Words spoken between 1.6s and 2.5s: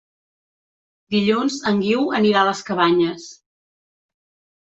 en Guiu anirà a